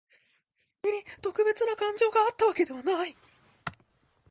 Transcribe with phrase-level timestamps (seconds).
[0.81, 3.15] 君に特別な感情があったわけではない。